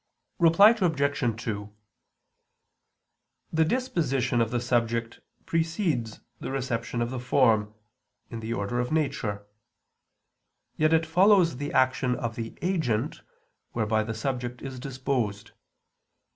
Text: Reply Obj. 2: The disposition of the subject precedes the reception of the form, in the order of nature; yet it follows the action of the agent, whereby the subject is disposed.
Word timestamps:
Reply 0.39 0.71
Obj. 0.71 1.43
2: 1.43 1.75
The 3.53 3.65
disposition 3.65 4.41
of 4.41 4.49
the 4.49 4.59
subject 4.59 5.19
precedes 5.45 6.21
the 6.39 6.49
reception 6.49 7.03
of 7.03 7.11
the 7.11 7.19
form, 7.19 7.75
in 8.31 8.39
the 8.39 8.51
order 8.51 8.79
of 8.79 8.91
nature; 8.91 9.45
yet 10.75 10.91
it 10.91 11.05
follows 11.05 11.57
the 11.57 11.71
action 11.71 12.15
of 12.15 12.35
the 12.35 12.57
agent, 12.63 13.21
whereby 13.73 14.01
the 14.01 14.15
subject 14.15 14.63
is 14.63 14.79
disposed. 14.79 15.51